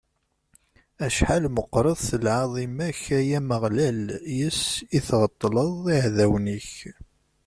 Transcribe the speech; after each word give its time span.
Acḥal 1.05 1.43
meqqret 1.55 2.03
lɛaḍima-k, 2.25 3.01
ay 3.19 3.29
Ameɣlal, 3.37 4.01
yes-s 4.37 4.63
i 4.97 4.99
tɣeṭṭleḍ 5.07 5.71
iɛdawen-ik. 5.95 6.71